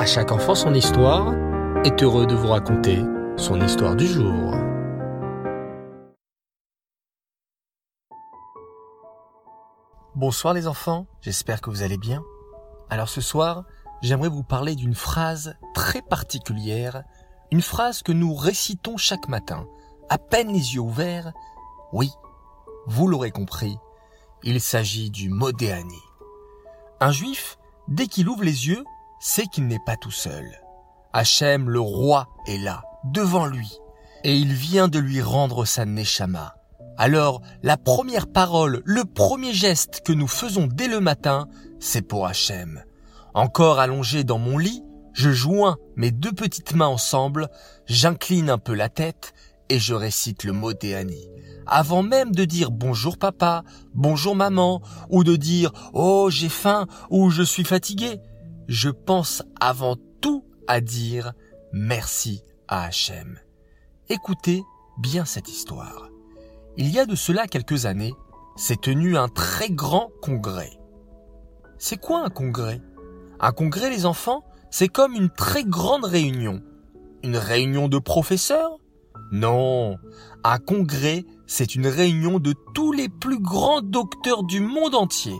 [0.00, 1.34] À chaque enfant son histoire
[1.84, 3.04] est heureux de vous raconter
[3.36, 4.54] son histoire du jour.
[10.14, 12.22] Bonsoir les enfants, j'espère que vous allez bien.
[12.88, 13.64] Alors ce soir,
[14.00, 17.02] j'aimerais vous parler d'une phrase très particulière,
[17.50, 19.66] une phrase que nous récitons chaque matin,
[20.08, 21.34] à peine les yeux ouverts.
[21.92, 22.10] Oui,
[22.86, 23.76] vous l'aurez compris,
[24.44, 26.00] il s'agit du Modéani.
[27.00, 28.82] Un juif, dès qu'il ouvre les yeux,
[29.20, 30.46] sait qu'il n'est pas tout seul.
[31.12, 33.78] Hachem, le roi, est là, devant lui,
[34.24, 36.54] et il vient de lui rendre sa neshama.
[36.96, 42.26] Alors, la première parole, le premier geste que nous faisons dès le matin, c'est pour
[42.26, 42.82] Hachem.
[43.34, 44.82] Encore allongé dans mon lit,
[45.12, 47.48] je joins mes deux petites mains ensemble,
[47.86, 49.32] j'incline un peu la tête
[49.68, 51.28] et je récite le mot Déani.
[51.66, 53.62] Avant même de dire bonjour papa,
[53.94, 58.20] bonjour maman, ou de dire oh j'ai faim ou je suis fatigué,
[58.70, 61.32] je pense avant tout à dire
[61.72, 63.40] merci à Hachem.
[64.08, 64.62] Écoutez
[64.96, 66.08] bien cette histoire.
[66.76, 68.14] Il y a de cela quelques années,
[68.54, 70.78] s'est tenu un très grand congrès.
[71.78, 72.80] C'est quoi un congrès?
[73.40, 76.62] Un congrès, les enfants, c'est comme une très grande réunion.
[77.24, 78.76] Une réunion de professeurs?
[79.32, 79.98] Non,
[80.44, 85.36] un congrès, c'est une réunion de tous les plus grands docteurs du monde entier.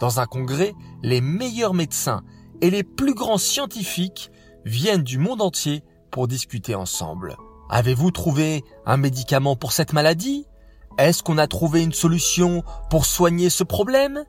[0.00, 0.74] Dans un congrès,
[1.04, 2.24] les meilleurs médecins
[2.62, 4.30] et les plus grands scientifiques
[4.64, 7.36] viennent du monde entier pour discuter ensemble.
[7.68, 10.46] Avez-vous trouvé un médicament pour cette maladie?
[10.96, 14.24] Est-ce qu'on a trouvé une solution pour soigner ce problème?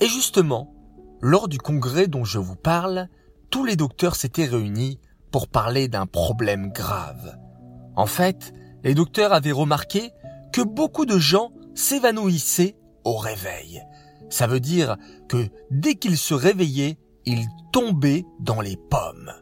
[0.00, 0.72] Et justement,
[1.20, 3.08] lors du congrès dont je vous parle,
[3.50, 5.00] tous les docteurs s'étaient réunis
[5.32, 7.36] pour parler d'un problème grave.
[7.96, 8.52] En fait,
[8.84, 10.12] les docteurs avaient remarqué
[10.52, 13.82] que beaucoup de gens s'évanouissaient au réveil.
[14.28, 14.96] Ça veut dire
[15.28, 19.32] que dès qu'ils se réveillaient, ils tombaient dans les pommes.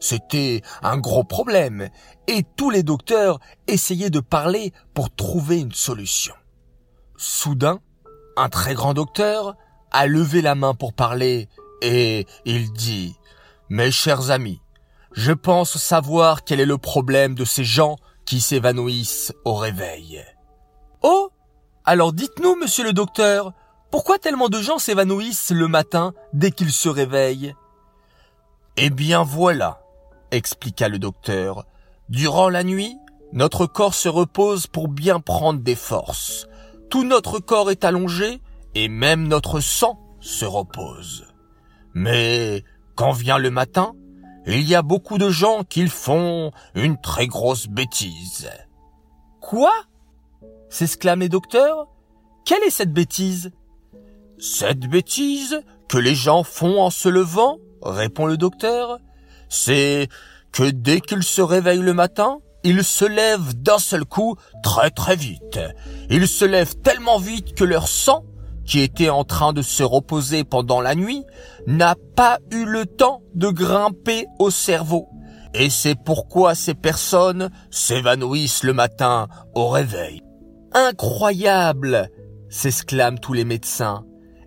[0.00, 1.88] C'était un gros problème
[2.26, 6.34] et tous les docteurs essayaient de parler pour trouver une solution.
[7.16, 7.80] Soudain,
[8.36, 9.56] un très grand docteur
[9.90, 11.48] a levé la main pour parler
[11.82, 13.14] et il dit
[13.68, 14.62] Mes chers amis,
[15.12, 20.24] je pense savoir quel est le problème de ces gens qui s'évanouissent au réveil.
[21.02, 21.30] Oh
[21.84, 23.52] Alors dites-nous, monsieur le docteur,
[23.90, 27.54] pourquoi tellement de gens s'évanouissent le matin dès qu'ils se réveillent?
[28.76, 29.82] Eh bien voilà,
[30.30, 31.66] expliqua le docteur.
[32.08, 32.96] Durant la nuit,
[33.32, 36.46] notre corps se repose pour bien prendre des forces.
[36.88, 38.40] Tout notre corps est allongé
[38.74, 41.26] et même notre sang se repose.
[41.94, 42.64] Mais
[42.94, 43.94] quand vient le matin,
[44.46, 48.50] il y a beaucoup de gens qui font une très grosse bêtise.
[49.40, 49.72] Quoi?
[50.68, 51.88] s'exclame le docteur.
[52.44, 53.50] Quelle est cette bêtise?
[54.40, 58.98] Cette bêtise que les gens font en se levant, répond le docteur,
[59.50, 60.08] c'est
[60.50, 65.14] que dès qu'ils se réveillent le matin, ils se lèvent d'un seul coup très très
[65.14, 65.60] vite.
[66.08, 68.24] Ils se lèvent tellement vite que leur sang,
[68.64, 71.24] qui était en train de se reposer pendant la nuit,
[71.66, 75.08] n'a pas eu le temps de grimper au cerveau.
[75.52, 80.22] Et c'est pourquoi ces personnes s'évanouissent le matin au réveil.
[80.72, 82.08] Incroyable
[82.48, 84.04] s'exclament tous les médecins.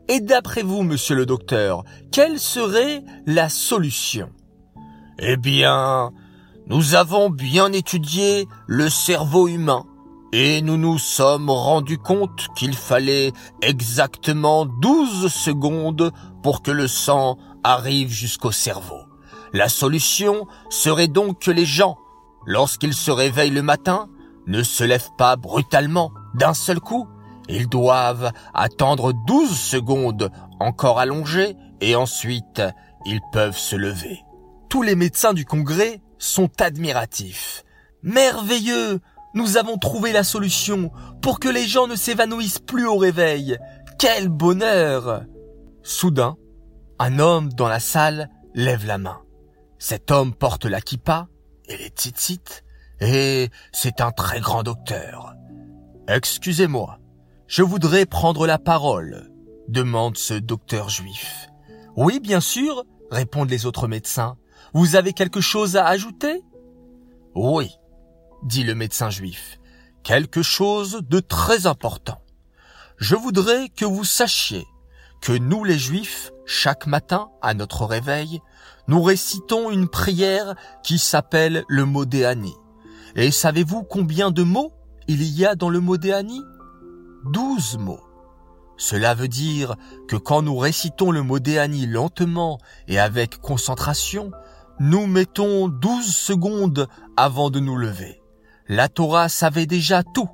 [0.10, 4.30] Et d'après vous, monsieur le docteur, quelle serait la solution?
[5.18, 6.12] Eh bien,
[6.68, 9.86] nous avons bien étudié le cerveau humain
[10.34, 13.32] et nous nous sommes rendus compte qu'il fallait
[13.62, 16.12] exactement 12 secondes
[16.42, 19.04] pour que le sang arrive jusqu'au cerveau.
[19.54, 21.98] La solution serait donc que les gens,
[22.46, 24.10] lorsqu'ils se réveillent le matin,
[24.48, 27.08] ne se lèvent pas brutalement d'un seul coup.
[27.50, 32.62] Ils doivent attendre 12 secondes encore allongées et ensuite
[33.06, 34.24] ils peuvent se lever.
[34.70, 37.64] Tous les médecins du congrès sont admiratifs.
[38.02, 39.00] Merveilleux
[39.34, 43.58] Nous avons trouvé la solution pour que les gens ne s'évanouissent plus au réveil.
[44.00, 45.24] Quel bonheur
[45.84, 46.36] Soudain,
[47.00, 49.22] un homme dans la salle lève la main.
[49.80, 51.28] Cet homme porte la kippa
[51.68, 52.64] et les tzitzit
[53.00, 55.34] et c'est un très grand docteur.
[56.08, 57.00] Excusez-moi,
[57.56, 59.30] je voudrais prendre la parole,
[59.68, 61.50] demande ce docteur juif.
[61.96, 64.38] Oui, bien sûr, répondent les autres médecins.
[64.74, 66.42] Vous avez quelque chose à ajouter?
[67.36, 67.70] Oui,
[68.42, 69.60] dit le médecin juif,
[70.02, 72.24] quelque chose de très important.
[72.98, 74.66] Je voudrais que vous sachiez
[75.22, 78.42] que nous les juifs, chaque matin, à notre réveil,
[78.88, 82.56] nous récitons une prière qui s'appelle le Modéani.
[83.16, 84.74] Et savez-vous combien de mots
[85.08, 86.42] il y a dans le Modéani?
[87.26, 88.04] Douze mots.
[88.78, 89.76] Cela veut dire
[90.08, 94.32] que quand nous récitons le Modéani lentement et avec concentration,
[94.80, 98.22] nous mettons douze secondes avant de nous lever.
[98.68, 100.30] La Torah savait déjà tout.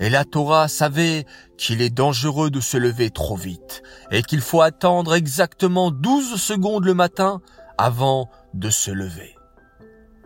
[0.00, 1.26] Et la Torah savait
[1.56, 3.82] qu'il est dangereux de se lever trop vite
[4.12, 7.40] et qu'il faut attendre exactement douze secondes le matin
[7.78, 9.34] avant de se lever.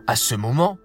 [0.05, 0.77] À ce moment,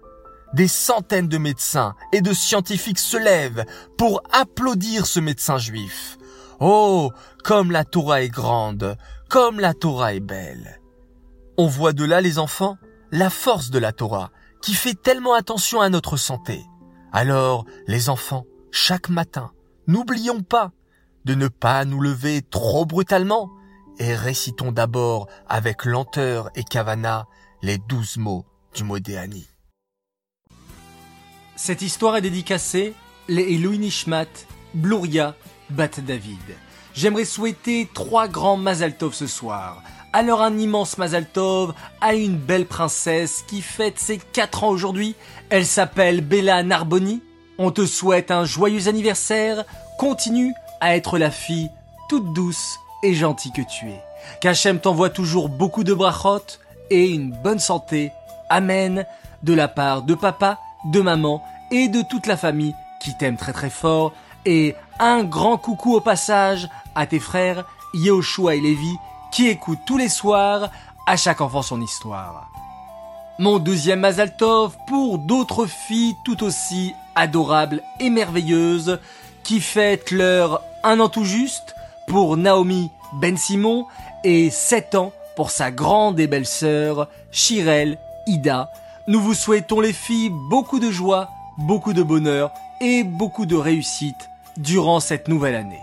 [0.53, 3.65] des centaines de médecins et de scientifiques se lèvent
[3.97, 6.17] pour applaudir ce médecin juif.
[6.59, 7.11] Oh,
[7.43, 8.97] comme la Torah est grande,
[9.29, 10.81] comme la Torah est belle.
[11.57, 12.77] On voit de là, les enfants,
[13.11, 14.31] la force de la Torah,
[14.61, 16.65] qui fait tellement attention à notre santé.
[17.11, 19.51] Alors, les enfants, chaque matin,
[19.87, 20.71] n'oublions pas
[21.25, 23.49] de ne pas nous lever trop brutalement
[23.99, 27.27] et récitons d'abord avec lenteur et kavana
[27.61, 29.47] les douze mots du Modéani.
[31.61, 32.93] Cette histoire est dédicacée
[33.27, 34.29] les Louis Nishmat,
[34.73, 35.35] Bluria,
[35.69, 36.39] Bat David.
[36.93, 39.83] J'aimerais souhaiter trois grands Mazaltov ce soir.
[40.13, 45.15] Alors un immense Mazaltov à une belle princesse qui fête ses 4 ans aujourd'hui.
[45.49, 47.21] Elle s'appelle Bella Narboni.
[47.57, 49.65] On te souhaite un joyeux anniversaire.
[49.97, 51.69] Continue à être la fille
[52.07, 54.01] toute douce et gentille que tu es.
[54.39, 56.57] Qu'Hachem t'envoie toujours beaucoup de brachot
[56.89, 58.13] et une bonne santé.
[58.49, 59.05] Amen.
[59.43, 60.57] De la part de papa,
[60.91, 64.13] de maman et de toute la famille qui t'aime très très fort.
[64.45, 68.95] Et un grand coucou au passage à tes frères Yehoshua et Lévi
[69.31, 70.69] qui écoutent tous les soirs
[71.05, 72.49] à chaque enfant son histoire.
[73.39, 78.99] Mon deuxième Mazaltov pour d'autres filles tout aussi adorables et merveilleuses
[79.43, 81.75] qui fêtent leur un an tout juste
[82.07, 83.87] pour Naomi Ben Simon
[84.23, 87.97] et sept ans pour sa grande et belle sœur Shirel
[88.27, 88.71] Ida.
[89.09, 94.29] Nous vous souhaitons les filles beaucoup de joie, beaucoup de bonheur et beaucoup de réussite
[94.55, 95.81] durant cette nouvelle année.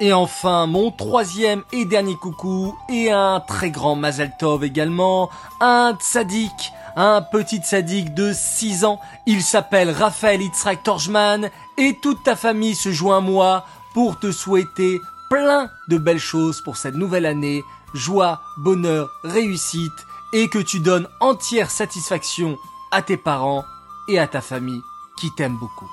[0.00, 5.30] Et enfin, mon troisième et dernier coucou, et un très grand Mazel Tov également,
[5.62, 9.00] un tzaddik, un petit tzaddik de 6 ans.
[9.24, 13.64] Il s'appelle Raphaël Itzrak Torjman, et toute ta famille se joint à moi
[13.94, 15.00] pour te souhaiter
[15.30, 17.62] plein de belles choses pour cette nouvelle année,
[17.94, 19.90] joie, bonheur, réussite,
[20.32, 22.58] et que tu donnes entière satisfaction
[22.90, 23.64] à tes parents
[24.08, 24.82] et à ta famille
[25.16, 25.90] qui t'aiment beaucoup.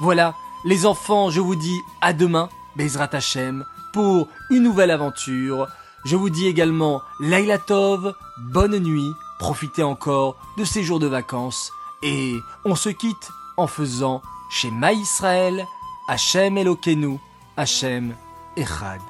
[0.00, 0.34] Voilà,
[0.64, 5.68] les enfants, je vous dis à demain, Bezrat Hashem, pour une nouvelle aventure.
[6.04, 11.70] Je vous dis également Laila Tov, bonne nuit, profitez encore de ces jours de vacances
[12.02, 12.34] et
[12.64, 15.66] on se quitte en faisant chez Israël,
[16.08, 17.18] Hashem Elokenu,
[17.56, 18.14] Hashem
[18.56, 19.00] Echad,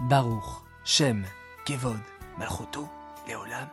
[0.00, 1.24] Baruch, Shem,
[1.64, 2.00] Kevod,
[2.38, 2.88] Malchoto,
[3.28, 3.68] Leolam,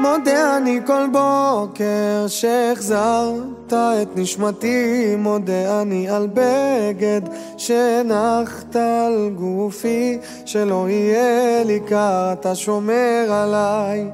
[0.00, 7.20] מודה אני כל בוקר שהחזרת את נשמתי, מודה אני על בגד
[7.56, 14.06] שהנחת על גופי, שלא יהיה לי קר, אתה שומר עליי.